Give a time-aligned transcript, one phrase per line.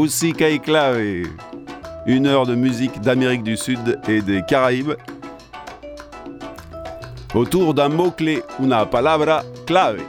[0.00, 1.26] Musica y clave.
[2.06, 4.94] Une heure de musique d'Amérique du Sud et des Caraïbes.
[7.34, 10.00] Autour d'un mot-clé, una palabra clave.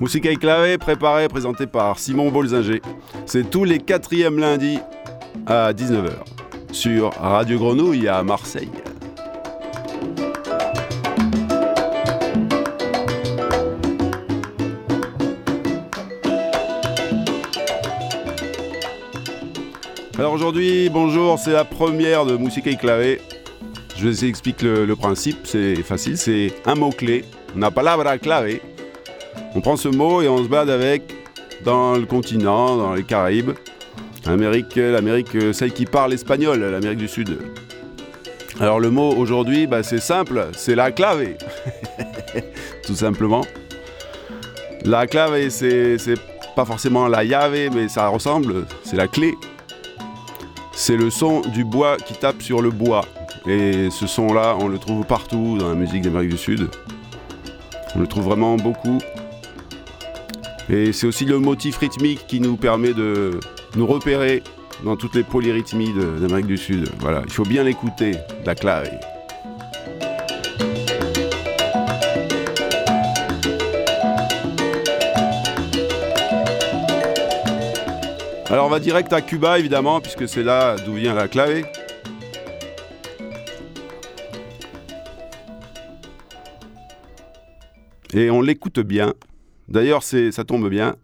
[0.00, 2.82] Musica y clave, préparé, présenté par Simon Bolzinger.
[3.26, 4.80] C'est tous les quatrièmes lundis
[5.46, 6.39] à 19h
[6.72, 8.70] sur Radio Grenouille à Marseille.
[20.18, 23.18] Alors aujourd'hui, bonjour, c'est la première de Musica y clave.
[23.96, 27.24] Je essayer d'expliquer le, le principe, c'est facile, c'est un mot-clé,
[27.56, 28.60] una palabra clave.
[29.54, 31.02] On prend ce mot et on se balade avec
[31.64, 33.50] dans le continent, dans les Caraïbes,
[34.26, 37.38] l'Amérique, l'Amérique, celle qui parle espagnol, l'Amérique du Sud.
[38.60, 41.26] Alors le mot aujourd'hui, bah, c'est simple, c'est la clave,
[42.86, 43.42] tout simplement.
[44.84, 46.18] La clave, c'est, c'est
[46.54, 49.34] pas forcément la llave, mais ça ressemble, c'est la clé.
[50.72, 53.06] C'est le son du bois qui tape sur le bois.
[53.46, 56.68] Et ce son-là, on le trouve partout dans la musique d'Amérique du Sud.
[57.94, 58.98] On le trouve vraiment beaucoup.
[60.68, 63.40] Et c'est aussi le motif rythmique qui nous permet de
[63.76, 64.42] nous repérer
[64.84, 66.88] dans toutes les polyrythmies d'Amérique du Sud.
[66.98, 68.12] Voilà, il faut bien l'écouter,
[68.44, 68.90] la clave.
[78.48, 81.62] Alors on va direct à Cuba évidemment, puisque c'est là d'où vient la clave.
[88.12, 89.14] Et on l'écoute bien.
[89.68, 90.96] D'ailleurs, ça tombe bien.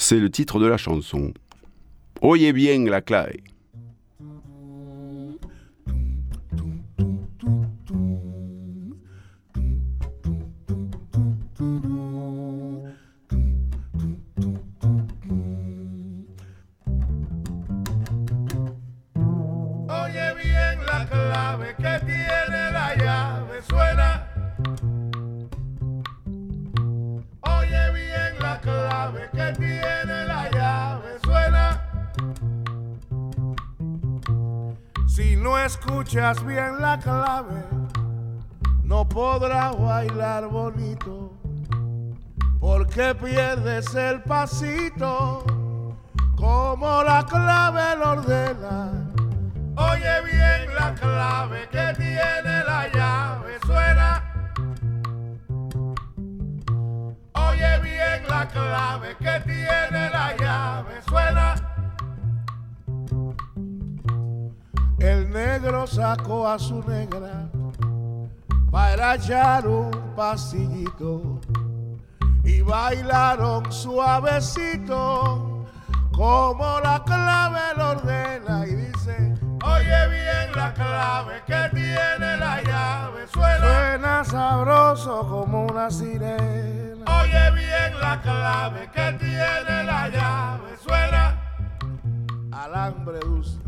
[0.00, 1.34] C'est le titre de la chanson.
[2.22, 3.32] Oye bien la clave.
[19.88, 22.27] Oye bien la clave
[35.68, 37.62] escuchas bien la clave,
[38.84, 41.34] no podrás bailar bonito,
[42.58, 45.44] porque pierdes el pasito,
[46.36, 49.10] como la clave lo ordena.
[49.76, 54.10] Oye bien la clave que tiene la llave, suena.
[57.34, 61.67] Oye bien la clave que tiene la llave, suena.
[64.98, 67.48] El negro sacó a su negra
[68.70, 71.40] para echar un pasillito
[72.42, 75.66] y bailaron suavecito
[76.12, 83.28] como la clave lo ordena y dice, oye bien la clave que tiene la llave,
[83.28, 87.04] suena, suena sabroso como una sirena.
[87.20, 91.40] Oye bien la clave que tiene la llave, suena
[92.50, 93.67] alambre dulce.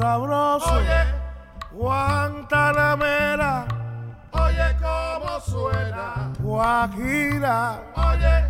[0.00, 0.72] Sabroso.
[0.74, 1.00] Oye,
[1.72, 3.66] Guantanamera.
[4.32, 6.32] Oye cómo suena.
[6.38, 7.82] Guajira.
[7.94, 8.44] Oye,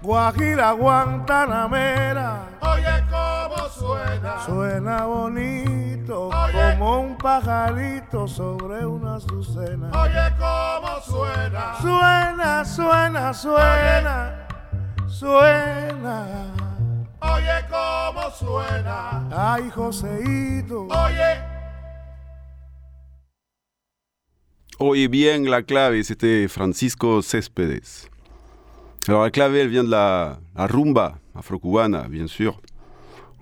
[0.00, 2.30] Guajira, Guantanamera.
[2.60, 4.38] Oye cómo suena.
[4.46, 6.28] Suena bonito.
[6.28, 6.76] Oye.
[6.78, 9.90] Como un pajarito sobre una azucena.
[10.00, 11.74] Oye, cómo suena.
[11.80, 14.46] Suena, suena, suena.
[15.08, 16.61] Suena.
[17.42, 19.28] Oye cómo suena.
[19.30, 20.86] Ay, Joseito.
[20.86, 21.42] Oye.
[24.78, 28.08] Oye bien la clave, c'était Francisco Céspedes.
[29.08, 32.60] Alors la clave, elle vient de la, rumba afro-cubana, bien sûr.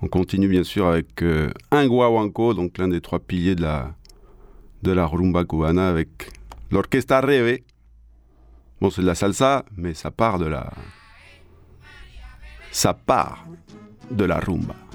[0.00, 3.94] On continue bien sûr avec euh, un guaguanco, donc l'un des trois piliers de la,
[4.82, 6.30] de la rumba cubana, avec
[6.70, 7.58] l'orchestra Reve.
[8.80, 10.72] Bon, c'est de la salsa, mais ça part de la...
[12.72, 13.44] Ça part
[14.10, 14.89] de la rumba.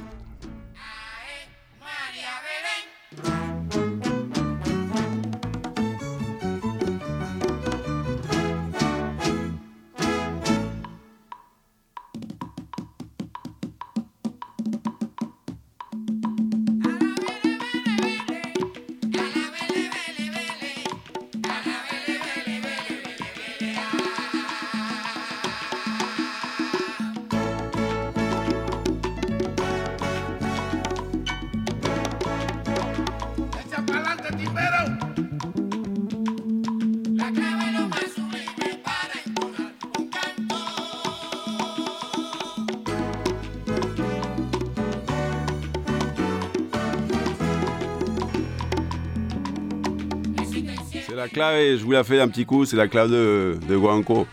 [51.35, 54.25] clave, je vous la fais un petit coup, c'est la clave de, de Guanco.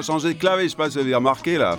[0.00, 1.78] a changé de clavier, je sais pas si vous avez remarqué là.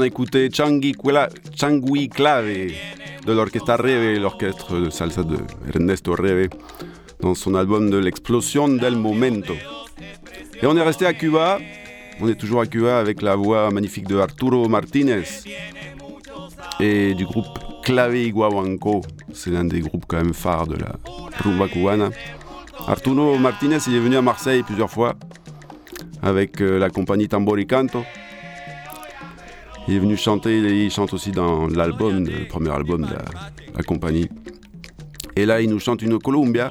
[0.00, 0.92] On a écouté Changui,
[2.08, 2.72] Clave
[3.26, 5.36] de l'Orchestra Reve, l'orchestre de salsa de
[5.74, 6.48] Ernesto Reve,
[7.20, 9.52] dans son album de l'explosion del momento.
[10.62, 11.58] Et on est resté à Cuba,
[12.18, 15.24] on est toujours à Cuba avec la voix magnifique de Arturo Martinez
[16.80, 19.02] et du groupe Clave y Guaguancó.
[19.34, 20.96] C'est l'un des groupes quand même phares de la
[21.44, 22.08] rumba cubana.
[22.88, 25.14] Arturo Martinez, est venu à Marseille plusieurs fois
[26.22, 28.02] avec euh, la compagnie Tambor y Canto.
[29.90, 33.24] Il est venu chanter, il, chante aussi dans l'album, le premier album de la,
[33.74, 34.28] la compagnie.
[35.34, 36.70] Et là, il nous chante une Columbia.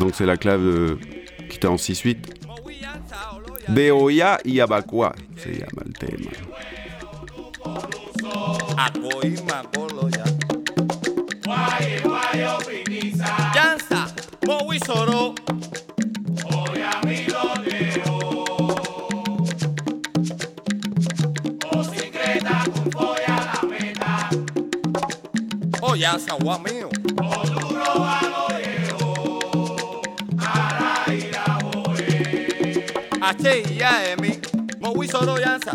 [0.00, 0.98] Donc c'est la clave euh,
[1.48, 2.16] qui était en 6-8.
[3.68, 6.30] De Oya y Abacua, se llama el tema.
[26.06, 26.92] ìyá sanwó amíhùn.
[27.18, 29.10] olùrọ̀ wa lóye o
[30.62, 33.28] ara ìyàwó rẹ̀.
[33.28, 34.30] àti ìyá ẹ̀mí
[34.80, 35.72] mo wí sọ́dọ̀ yánsà.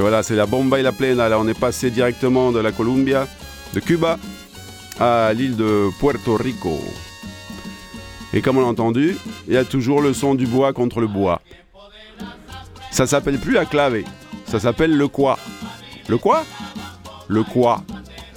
[0.00, 1.28] Et voilà, c'est la bomba et la plena.
[1.28, 3.28] Là, on est passé directement de la Columbia,
[3.74, 4.18] de Cuba,
[4.98, 6.80] à l'île de Puerto Rico.
[8.32, 11.06] Et comme on l'a entendu, il y a toujours le son du bois contre le
[11.06, 11.42] bois.
[12.90, 14.02] Ça s'appelle plus la clave,
[14.46, 15.38] ça s'appelle le quoi.
[16.08, 16.46] Le quoi?
[17.28, 17.82] Le quoi.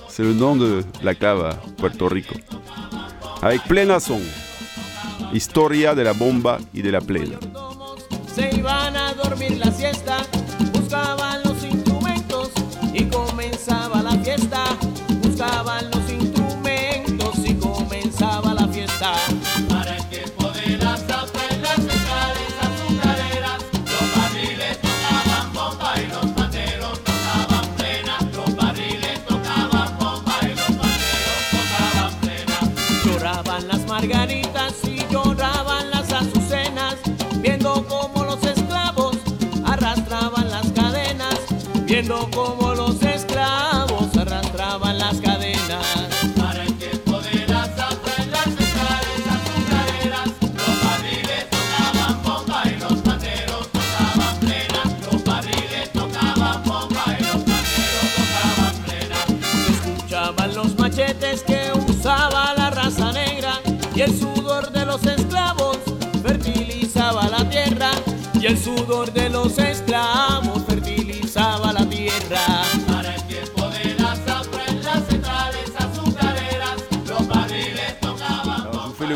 [0.09, 2.35] C'est le nom de la clave à Puerto Rico.
[3.41, 4.19] Avec plena son.
[5.33, 7.37] Historia de la bomba y de la plena.
[12.93, 14.63] y comenzaba la fiesta.
[15.21, 19.13] Buscaban los instrumentos y comenzaba la fiesta.
[19.67, 27.67] Para que poderas hacer las escales azucareras, los barriles tocaban bomba y los pateros tocaban
[27.77, 28.17] plena.
[28.33, 32.57] Los barriles tocaban bomba y los pateros tocaban plena.
[33.05, 36.95] Lloraban las margaritas y lloraban las azucenas,
[37.41, 39.17] viendo cómo los esclavos
[39.65, 41.39] arrastraban las cadenas,
[41.85, 42.62] viendo cómo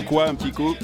[0.07, 0.75] quoi un petit coup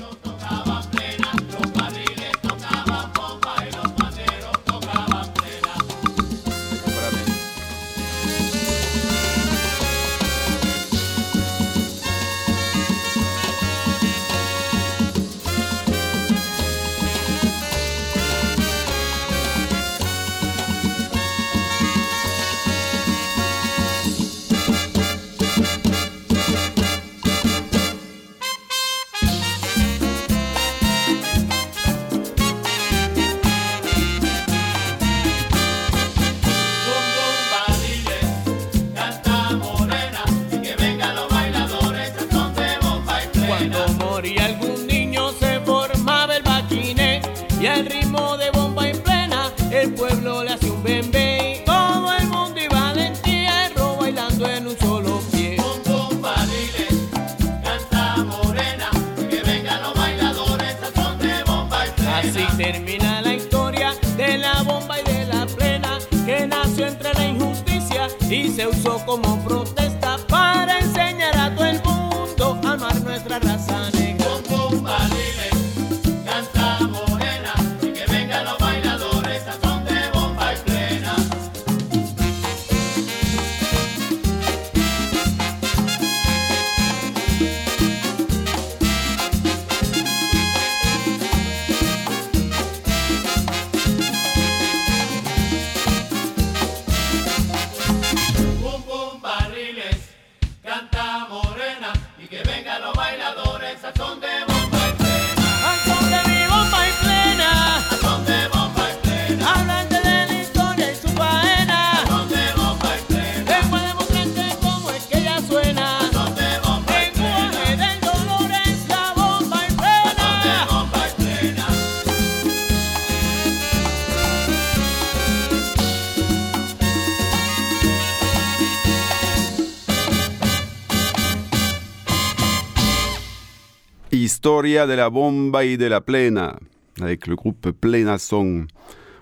[134.43, 136.59] Historia de la bomba y de la plena,
[136.99, 138.65] avec le groupe Plena Song.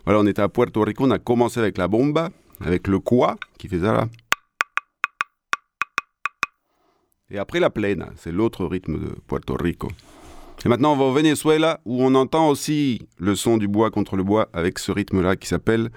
[0.04, 3.36] Voilà, on était à Puerto Rico, on a commencé avec la bomba, avec le quoi,
[3.60, 4.08] qui fait ça là.
[7.30, 9.90] Et après la plena, c'est l'autre rythme de Puerto Rico.
[10.66, 14.16] Et maintenant, on va au Venezuela, où on entend aussi le son du bois contre
[14.16, 15.92] le bois, avec ce rythme-là qui s'appelle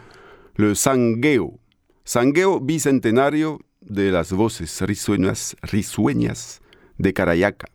[0.57, 1.59] le sangueo.
[2.05, 6.61] Sangueo bicentenario de las voces risueñas, risueñas
[6.99, 7.69] de Carayaca.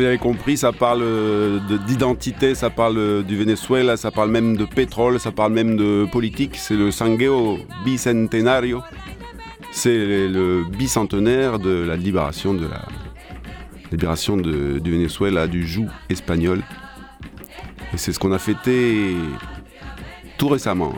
[0.00, 4.56] vous avez compris, ça parle euh, d'identité, ça parle euh, du Venezuela, ça parle même
[4.56, 6.56] de pétrole, ça parle même de politique.
[6.56, 8.82] C'est le Sangueo Bicentenario.
[9.72, 12.80] C'est le bicentenaire de la libération de la
[13.92, 16.62] libération du Venezuela du joug espagnol.
[17.92, 19.14] Et c'est ce qu'on a fêté
[20.38, 20.94] tout récemment.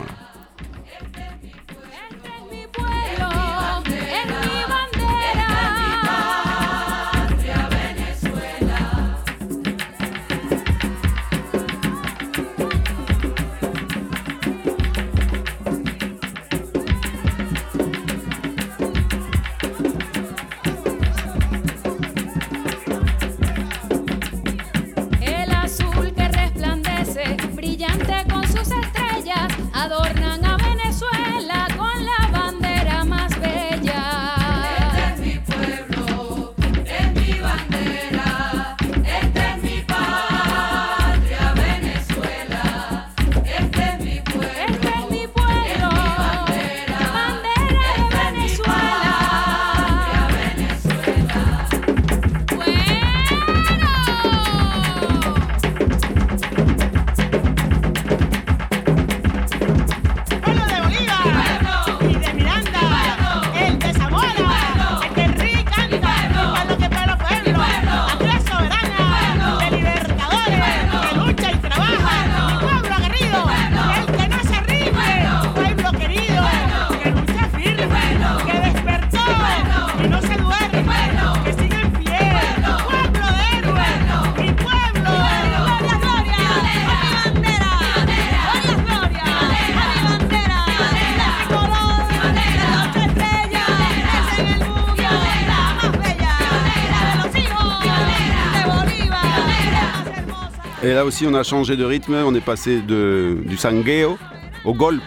[101.02, 102.14] Là aussi, on a changé de rythme.
[102.14, 104.16] On est passé de, du sangueo
[104.64, 105.02] au golpe.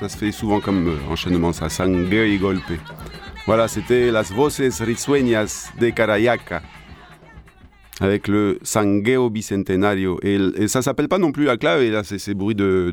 [0.00, 1.68] Ça se fait souvent comme euh, enchaînement, ça.
[1.68, 2.72] Sangueo y golpe.
[3.46, 6.62] Voilà, c'était Las Voces Risueñas de Carayaca.
[8.00, 10.18] Avec le Sangueo Bicentenario.
[10.24, 11.82] Et, et ça s'appelle pas non plus à clave.
[11.82, 12.92] Et là, c'est ces bruits de.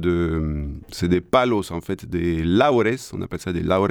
[0.92, 2.84] c'est des palos, en fait, des laures.
[3.14, 3.88] On appelle ça des laures.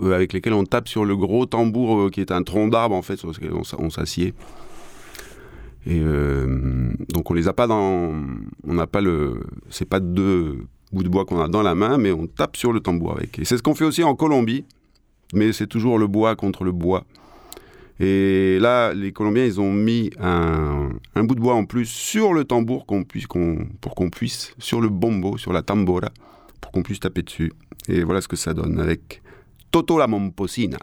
[0.00, 2.94] euh, avec lesquels on tape sur le gros tambour euh, qui est un tronc d'arbre,
[2.94, 4.32] en fait, sur lequel on s'assied.
[5.88, 8.12] Et euh, donc on les a pas dans,
[8.66, 10.58] on n'a pas le, c'est pas deux
[10.92, 13.38] bouts de bois qu'on a dans la main, mais on tape sur le tambour avec.
[13.38, 14.66] Et c'est ce qu'on fait aussi en Colombie,
[15.32, 17.04] mais c'est toujours le bois contre le bois.
[18.00, 22.44] Et là, les Colombiens, ils ont mis un, bout de bois en plus sur le
[22.44, 26.10] tambour pour qu'on puisse, sur le bombo, sur la tambora,
[26.60, 27.50] pour qu'on puisse taper dessus.
[27.88, 29.22] Et voilà ce que ça donne avec
[29.70, 30.78] Toto la Momposina.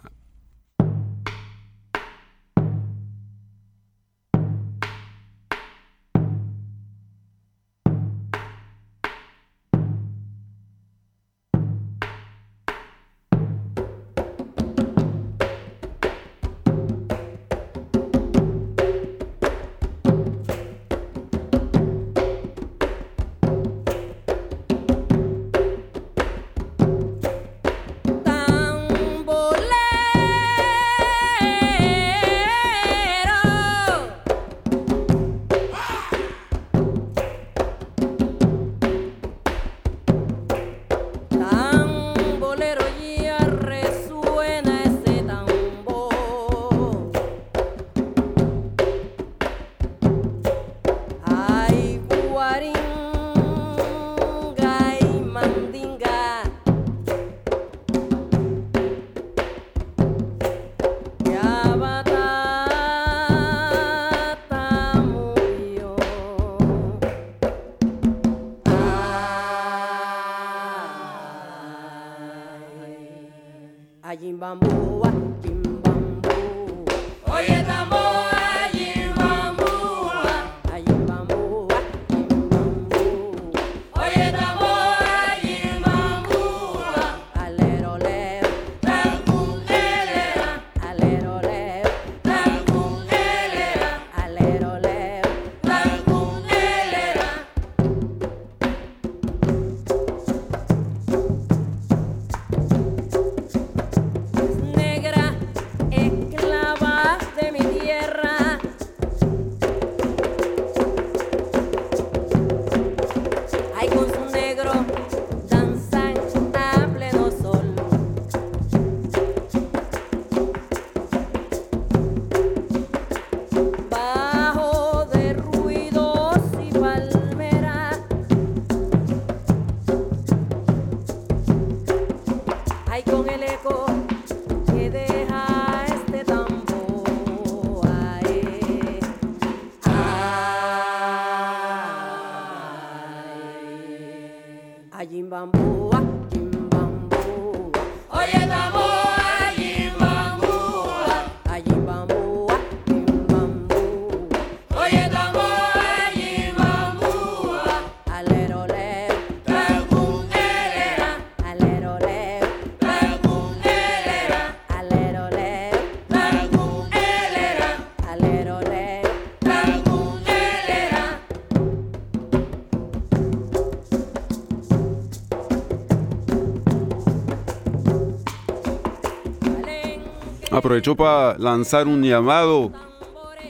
[180.66, 182.72] Aprovecho para lanzar un llamado,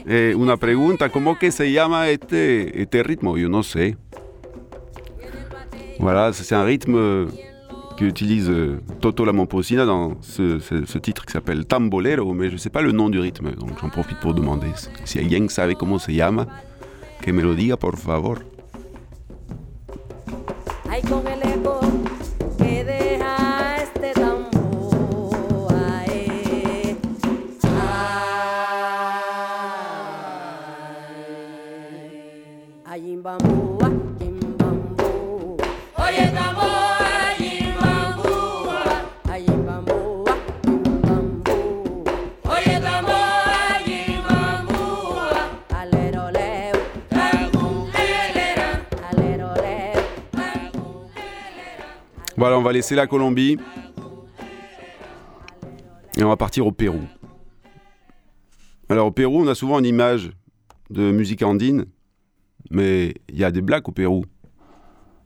[0.05, 3.37] eh, una pregunta, ¿cómo que se llama este, este ritmo?
[3.37, 3.95] Yo no sé.
[5.97, 7.27] Voilà, c'est un rythme
[7.97, 12.55] qu'utilise euh, Toto la Momposina dans ce, ce- ce titre qui s'appelle Tambolero, mais je
[12.55, 14.67] ne sais pas le nom du rythme, donc j'en profite pour demander
[15.05, 16.47] si alguien sabe cómo se llama,
[17.21, 18.39] que me lo diga por favor.
[52.65, 53.57] Va laisser la Colombie
[56.17, 57.03] et on va partir au Pérou.
[58.89, 60.31] Alors au Pérou, on a souvent une image
[60.89, 61.85] de musique andine,
[62.71, 64.25] mais il y a des blagues au Pérou.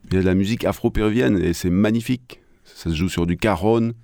[0.04, 2.42] Il y a de la musique afro-péruvienne et c'est magnifique.
[2.64, 3.94] Ça se joue sur du cajon,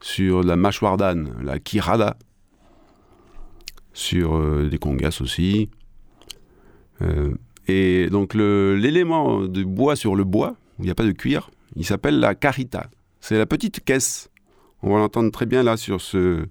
[0.00, 2.16] sur la mâchoire d'âne, la quirada,
[3.94, 5.70] sur euh, des congas aussi.
[7.02, 7.34] Euh,
[7.66, 11.84] et donc l'élément de bois sur le bois, il n'y a pas de cuir, il
[11.84, 12.90] s'appelle la carita.
[13.20, 14.30] C'est la petite caisse.
[14.82, 16.46] On va l'entendre très bien là sur ce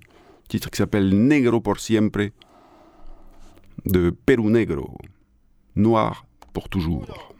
[0.47, 2.29] titre qui s'appelle Negro por siempre
[3.85, 4.97] de Pérou Negro.
[5.75, 7.32] Noir pour toujours.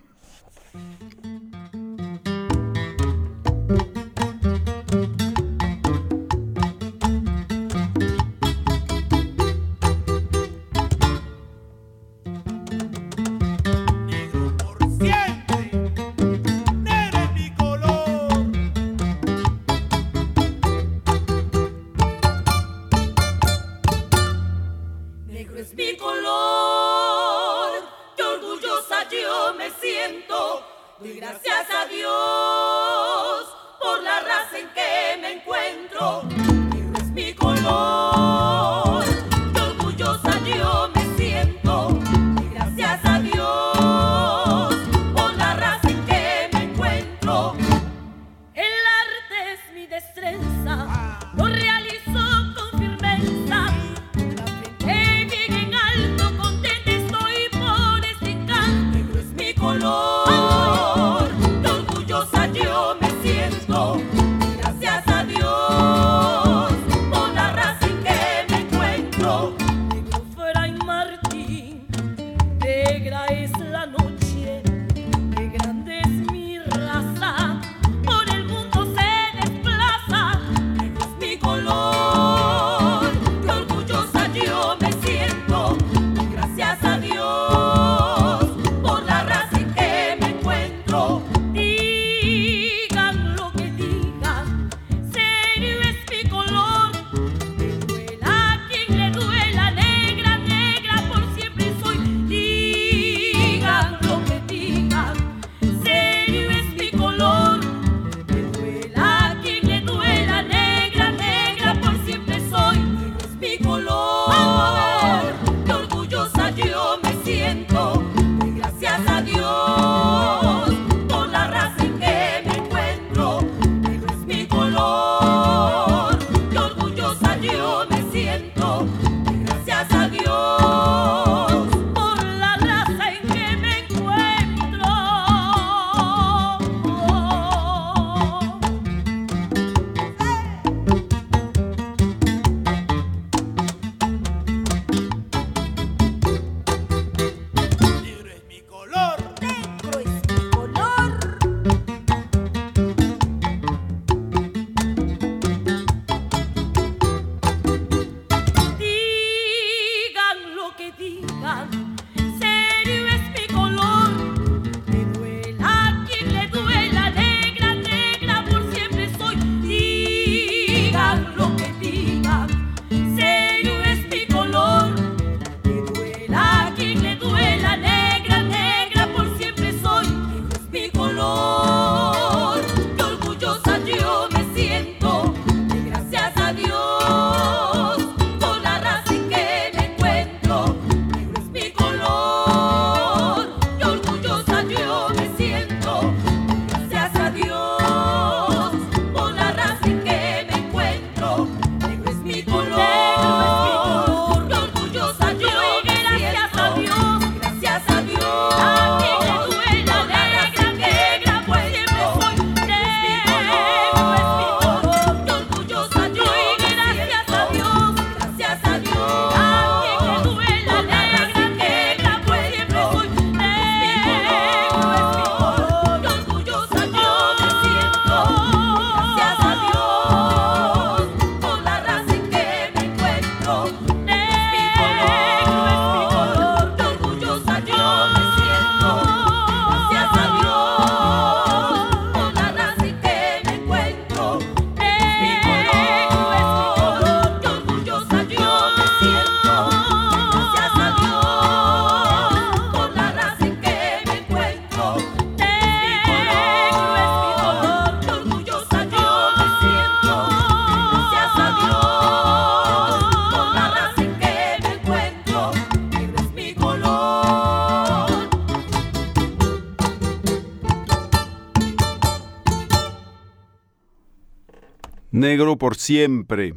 [275.23, 276.53] Negro por siempre,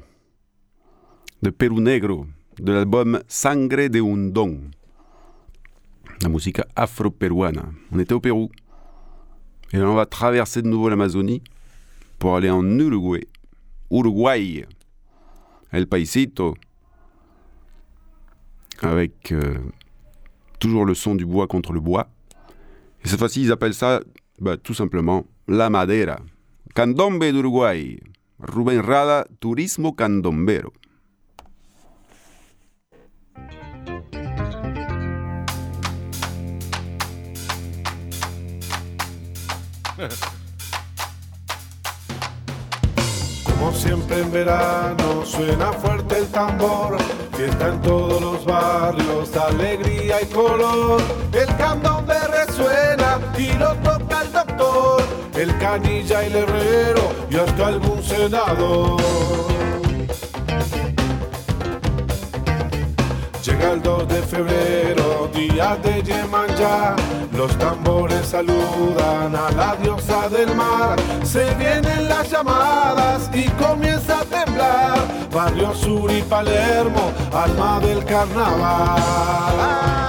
[1.40, 2.26] de Perú Negro,
[2.58, 4.72] de l'album Sangre de un Don,
[6.20, 7.62] la musique afro-péruana.
[7.92, 8.50] On était au Pérou,
[9.72, 11.44] et là on va traverser de nouveau l'Amazonie
[12.18, 13.28] pour aller en Uruguay.
[13.88, 14.66] Uruguay,
[15.70, 16.56] El Paisito,
[18.82, 19.58] avec euh,
[20.58, 22.08] toujours le son du bois contre le bois.
[23.04, 24.00] Et cette fois-ci, ils appellent ça
[24.40, 26.18] bah, tout simplement la madera.
[26.74, 28.00] Candombe d'Uruguay.
[28.38, 30.72] Rubén Rada, Turismo Candombero.
[43.44, 46.98] Como siempre en verano suena fuerte el tambor,
[47.34, 51.00] fiesta en todos los barrios, alegría y color.
[51.32, 52.25] El candombe
[52.56, 55.02] resuena y lo toca el doctor,
[55.34, 59.00] el canilla y el herrero y hasta algún senador.
[63.42, 66.96] Llega el 2 de febrero, día de Yemanjá,
[67.32, 74.24] los tambores saludan a la diosa del mar, se vienen las llamadas y comienza a
[74.24, 74.98] temblar,
[75.32, 80.05] Barrio Sur y Palermo, alma del carnaval.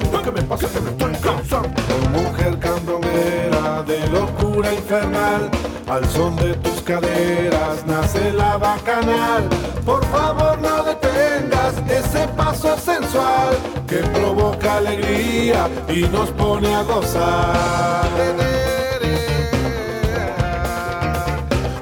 [0.00, 1.68] Lo que me que me estoy cansando.
[2.12, 5.50] Mujer candombera de locura infernal,
[5.88, 9.48] al son de tus caderas nace la bacanal.
[9.84, 18.08] Por favor no detengas ese paso sensual que provoca alegría y nos pone a gozar.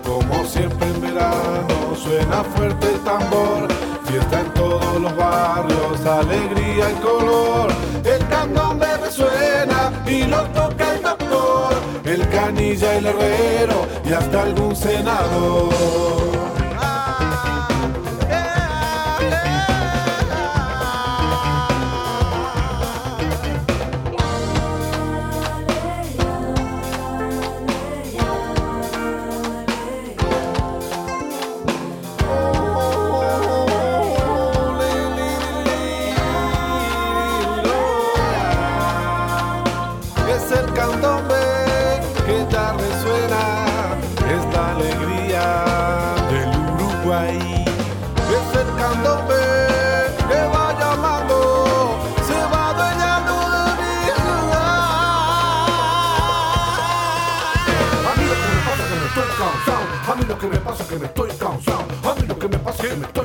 [0.04, 3.68] Como siempre en verano suena fuerte el tambor,
[4.10, 7.70] fiesta en todos los barrios, alegría y color.
[8.04, 14.74] El candombe resuena y lo toca el doctor, el canilla, el herrero y hasta algún
[14.74, 16.59] senador.
[62.50, 63.19] Me pasa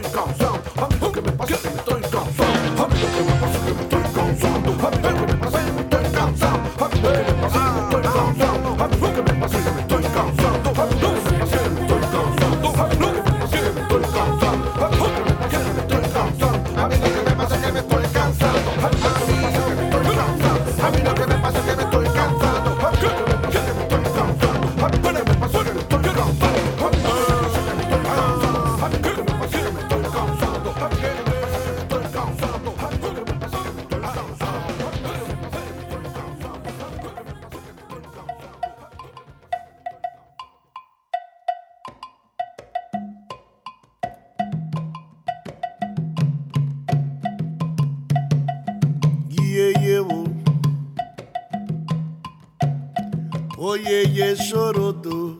[53.87, 55.37] iê, chororô,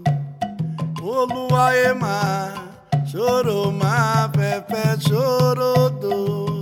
[1.02, 2.54] Oluaema,
[3.06, 6.55] Choromá, Pepe, Chororô.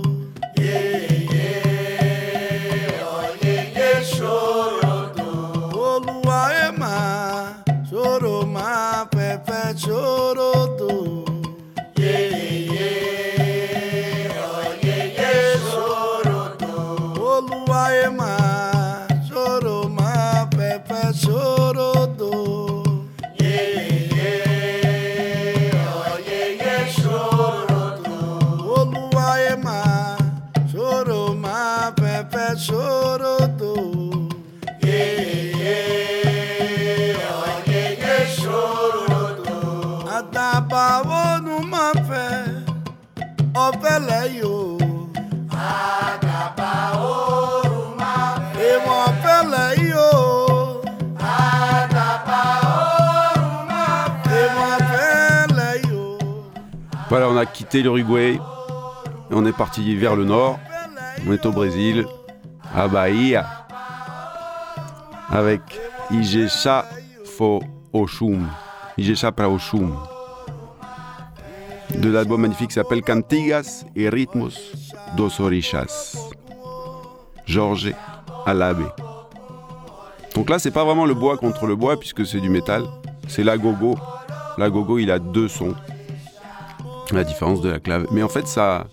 [57.16, 58.40] Voilà, on a quitté l'Uruguay et
[59.30, 60.58] on est parti vers le nord.
[61.24, 62.06] On est au Brésil,
[62.74, 63.46] à Bahia,
[65.30, 65.60] avec
[66.10, 66.84] Igecha
[67.24, 67.62] Fo
[67.92, 68.48] Oshum.
[68.98, 69.96] Igecha para Oshum.
[71.96, 74.72] De l'album magnifique qui s'appelle Cantigas et Ritmos
[75.16, 76.16] dos Orixas.
[77.46, 77.94] Jorge
[78.44, 78.90] Alabe.
[80.34, 82.82] Donc là, c'est pas vraiment le bois contre le bois puisque c'est du métal.
[83.28, 83.94] C'est la gogo.
[84.58, 85.76] La gogo, il a deux sons.
[87.12, 88.06] La différence de la clave.
[88.10, 88.86] Mais en fait, ça,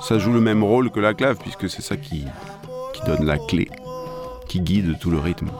[0.00, 2.24] ça joue le même rôle que la clave, puisque c'est ça qui,
[3.06, 3.68] donne la clé,
[4.48, 5.50] qui guide tout le rythme.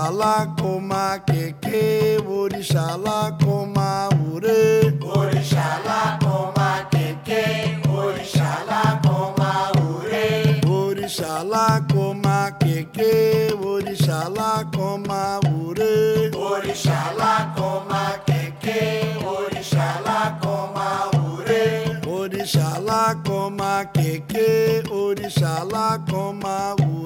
[0.00, 4.98] Orixalá coma queque, orixalá coma ure.
[5.04, 10.58] Orixalá coma queque, orixalá coma ure.
[10.66, 16.30] Orixalá coma queque, orixalá coma ure.
[16.34, 22.00] Orixalá coma queque, orixalá coma ure.
[22.08, 26.99] Orixalá coma queque, orixalá coma ure.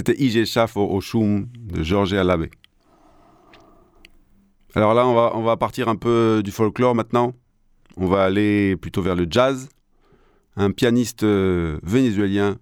[0.00, 2.46] C'était Igesha Fo Oshum de Jorge Alabe.
[4.74, 7.34] Alors là, on va, on va partir un peu du folklore maintenant.
[7.98, 9.68] On va aller plutôt vers le jazz.
[10.56, 12.56] Un pianiste euh, vénézuélien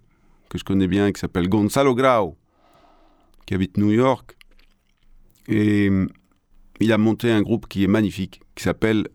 [0.48, 2.36] que je connais bien qui s'appelle Gonzalo Grau,
[3.46, 4.36] qui habite New York.
[5.46, 6.08] Et hum,
[6.80, 9.06] il a monté un groupe qui est magnifique, qui s'appelle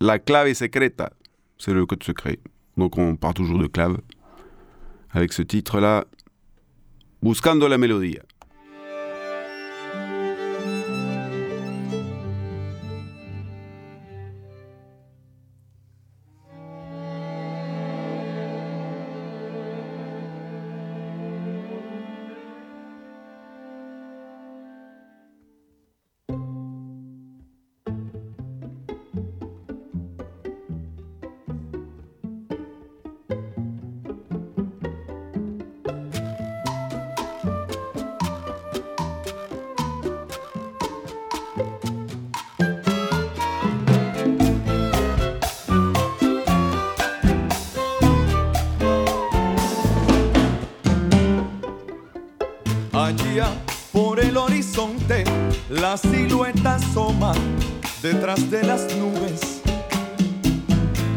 [0.00, 1.12] La Clave Secreta.
[1.58, 2.38] C'est le code secret.
[2.78, 3.98] Donc on part toujours de clave.
[5.10, 6.06] Avec ce titre-là,
[7.20, 8.22] Buscando la Melodía.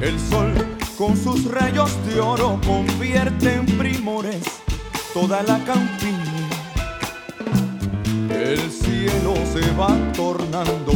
[0.02, 0.52] El sol
[0.98, 4.44] con sus rayos de oro convierte en primores
[5.14, 6.50] toda la campiña.
[8.32, 10.94] El cielo se va tornando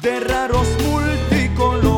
[0.00, 1.97] de raros multicolores.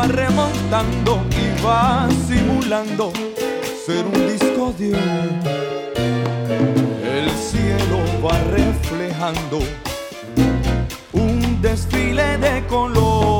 [0.00, 3.12] Va remontando y va simulando
[3.84, 4.92] ser un disco de.
[7.16, 9.58] El cielo va reflejando
[11.12, 13.39] un desfile de colores.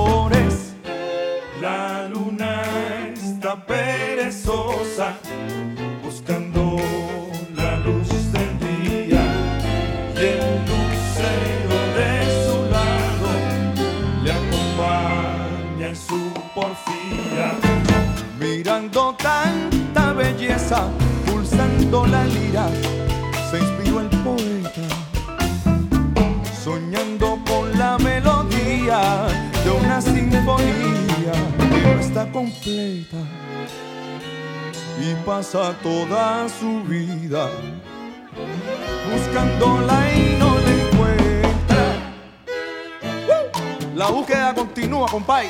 [21.91, 22.69] La lira,
[23.51, 24.87] se inspiró el poeta,
[26.63, 29.27] soñando con la melodía
[29.65, 33.17] de una sinfonía que no está completa
[35.01, 37.51] y pasa toda su vida
[39.13, 41.85] buscándola y no la encuentra.
[43.97, 45.49] La búsqueda continúa, compay.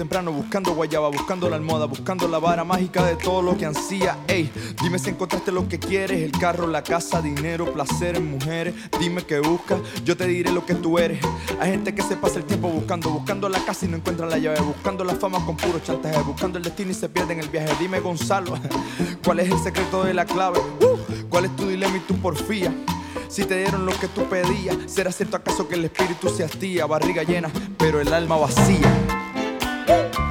[0.00, 4.16] Temprano, buscando guayaba, buscando la almohada, buscando la vara mágica de todo lo que ansía.
[4.28, 4.50] Ey,
[4.82, 8.72] dime si encontraste lo que quieres: el carro, la casa, dinero, placeres, mujeres.
[8.98, 11.20] Dime qué buscas, yo te diré lo que tú eres.
[11.60, 14.38] Hay gente que se pasa el tiempo buscando, buscando la casa y no encuentra la
[14.38, 17.50] llave, buscando la fama con puro chantaje, buscando el destino y se pierde en el
[17.50, 17.68] viaje.
[17.78, 18.54] Dime, Gonzalo,
[19.22, 20.60] ¿cuál es el secreto de la clave?
[20.80, 22.74] Uh, ¿Cuál es tu dilema y tu porfía?
[23.28, 26.86] Si te dieron lo que tú pedías, ¿será cierto acaso que el espíritu se hastía?
[26.86, 29.09] Barriga llena, pero el alma vacía.
[29.86, 30.29] Ay,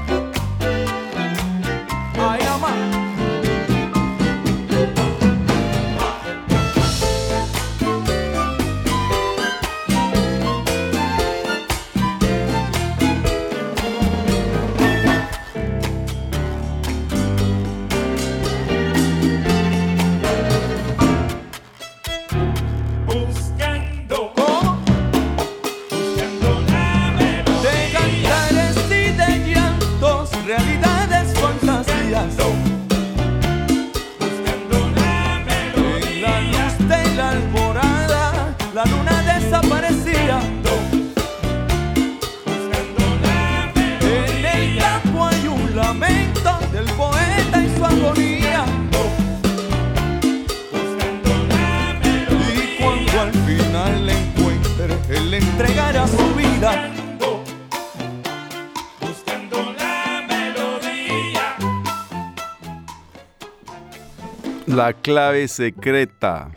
[64.90, 66.50] La clave secreta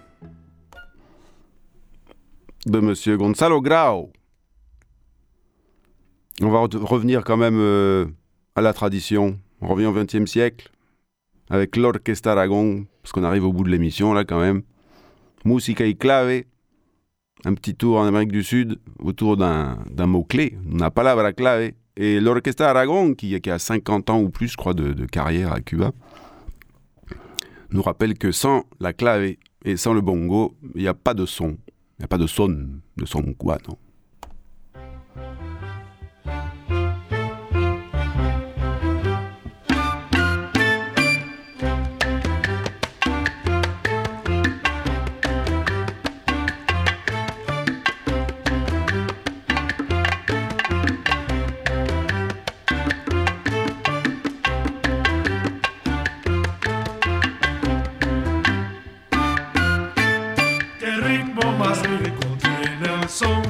[2.64, 4.10] de Monsieur Gonzalo Grau.
[6.40, 8.06] On va re- revenir quand même euh,
[8.56, 9.38] à la tradition.
[9.60, 10.70] On revient au XXe siècle
[11.50, 14.62] avec l'Orchestre Aragon, parce qu'on arrive au bout de l'émission là quand même.
[15.44, 16.44] Musica y clave,
[17.44, 19.76] un petit tour en Amérique du Sud autour d'un
[20.06, 21.72] mot-clé, una palabra clave.
[21.98, 25.92] Et l'Orchestre Aragon, qui, a 50 ans ou plus, je crois, de carrière à Cuba,
[27.72, 31.26] nous rappelle que sans la clave et sans le bongo, il n'y a pas de
[31.26, 31.56] son.
[31.98, 33.60] Il n'y a pas de son, de son cubano.
[33.68, 33.91] Qué
[60.82, 63.40] Qué ritmo más rico tiene el son,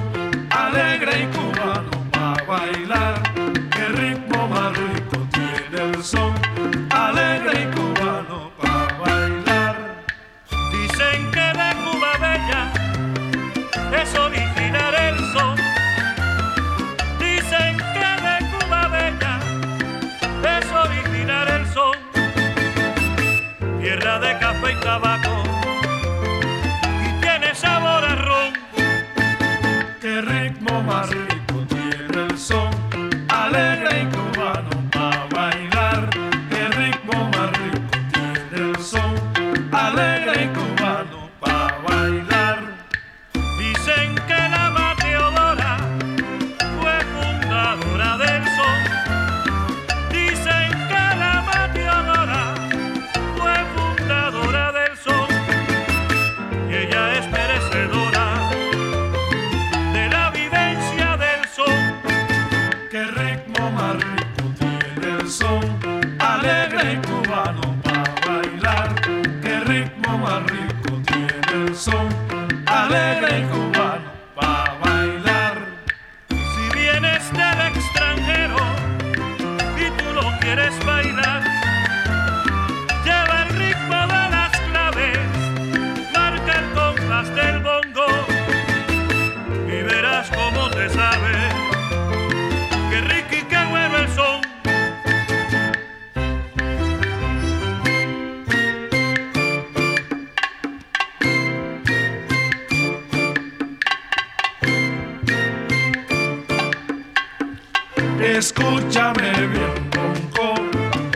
[108.23, 110.55] Escúchame bien, bongo,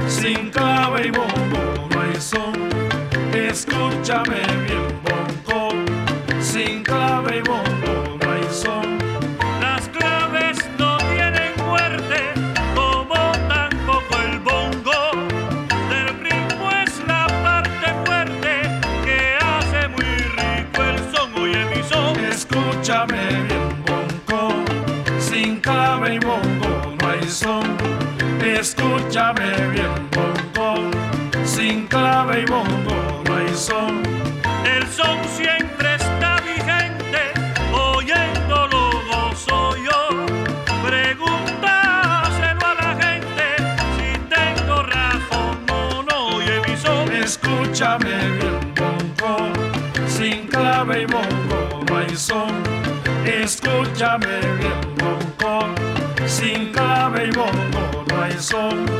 [0.08, 2.52] sin clave y bongo no hay son.
[3.32, 4.45] Escúchame
[29.26, 30.90] Escúchame bien, bongo,
[31.44, 34.00] sin clave y bongo no hay son.
[34.64, 37.32] El son siempre está vigente,
[37.72, 40.26] oyéndolo gozo yo.
[40.86, 43.56] Pregúntaselo a la gente
[43.96, 46.36] si tengo razón o no.
[46.36, 47.12] Oye, mi son.
[47.12, 49.52] Escúchame bien, bongo,
[50.06, 52.62] sin clave y bongo no hay son.
[53.24, 55.74] Escúchame bien, bongo,
[56.26, 58.95] sin clave y bongo no hay son.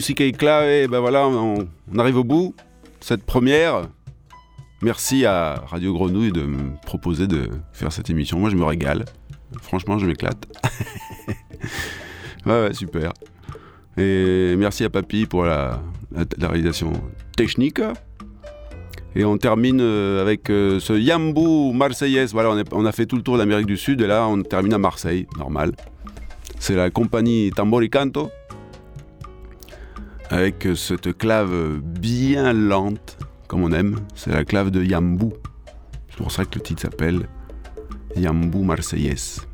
[0.00, 2.54] Musique et clave, ben voilà, on, arrive au bout.
[3.00, 3.82] Cette première.
[4.80, 8.38] Merci à Radio Grenouille de me proposer de faire cette émission.
[8.38, 9.04] Moi, je me régale.
[9.60, 10.46] Franchement, je m'éclate.
[12.46, 13.12] ouais, ouais, super.
[13.98, 15.82] Et merci à Papy pour la,
[16.40, 16.94] réalisation
[17.36, 17.82] technique.
[19.14, 22.32] Et on termine euh, avec euh, ce Yambou Marseillaise.
[22.32, 24.72] Voilà, on, a fait tout le tour de l'Amérique du Sud et là, on termine
[24.72, 25.72] à Marseille, normal.
[26.58, 28.30] C'est la compagnie Tamboricanto
[30.30, 33.18] avec cette clave bien lente,
[33.48, 33.96] comme on aime.
[34.14, 35.32] C'est la clave de Yambou.
[36.08, 37.28] C'est pour ça que le titre s'appelle
[38.16, 39.46] Yambou Marseillaise.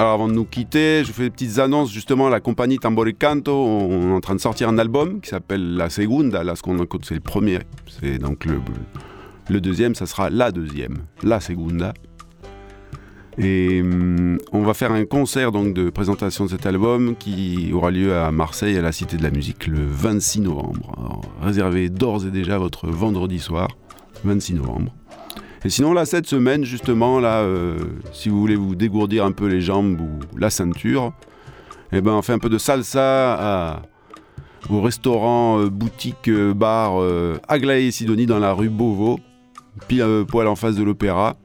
[0.00, 3.52] Alors avant de nous quitter, je fais des petites annonces justement la compagnie Tamboricanto.
[3.52, 6.42] On est en train de sortir un album qui s'appelle La Segunda.
[6.42, 7.58] Là, ce qu'on écoute, c'est le premier.
[7.86, 11.92] C'est donc le, deuxième, ça sera la deuxième, La Segunda.
[13.36, 17.90] Et hum, on va faire un concert donc de présentation de cet album qui aura
[17.90, 21.20] lieu à Marseille à la Cité de la Musique le 26 novembre.
[21.42, 23.68] Réservez d'ores et déjà votre vendredi soir,
[24.24, 24.94] 26 novembre.
[25.64, 27.78] Et sinon là cette semaine justement là, euh,
[28.12, 31.12] si vous voulez vous dégourdir un peu les jambes ou la ceinture,
[31.92, 33.82] eh ben on fait un peu de salsa
[34.70, 37.02] au restaurant euh, boutique euh, bar
[37.46, 39.20] Aglaé et Sidonie dans la rue Beauvau,
[39.86, 41.36] pile poil en face de l'opéra,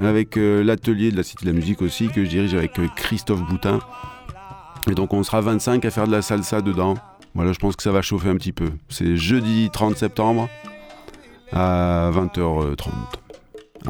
[0.00, 3.78] avec l'atelier de la Cité de la Musique aussi que je dirige avec Christophe Boutin.
[4.90, 6.94] Et donc on sera 25 à faire de la salsa dedans.
[7.34, 8.70] Voilà, je pense que ça va chauffer un petit peu.
[8.88, 10.48] C'est jeudi 30 septembre
[11.52, 12.88] à 20h30.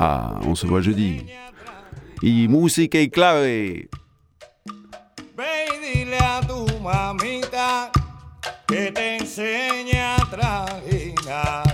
[0.01, 1.27] Ah, on se voit jeudi.
[2.23, 3.89] Y música y clave.
[5.37, 7.91] Ve y dile a tu mamita
[8.69, 11.68] que te enseñe a trajinar.